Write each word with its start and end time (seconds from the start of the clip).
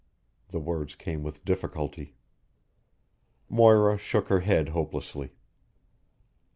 The 0.49 0.59
words 0.59 0.95
came 0.95 1.21
with 1.21 1.45
difficulty. 1.45 2.15
Moira 3.49 3.99
shook 3.99 4.29
her 4.29 4.39
head 4.39 4.69
hopelessly. 4.69 5.29